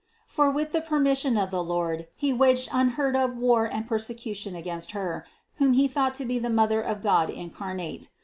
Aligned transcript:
For 0.25 0.49
with 0.49 0.71
the 0.71 0.81
permission 0.81 1.37
of 1.37 1.51
the 1.51 1.63
Lord, 1.63 2.07
he 2.15 2.33
waged 2.33 2.69
unheard 2.71 3.15
of 3.15 3.37
war 3.37 3.65
and 3.71 3.87
persecution 3.87 4.55
against 4.55 4.93
Her, 4.93 5.27
whom 5.57 5.73
he 5.73 5.87
thought 5.87 6.15
to 6.15 6.25
be 6.25 6.39
the 6.39 6.49
Mother 6.49 6.81
of 6.81 7.03
God 7.03 7.29
incarnate. 7.29 8.09